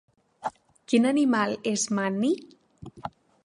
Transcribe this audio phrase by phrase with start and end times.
[0.93, 2.29] Quin animal és Manny?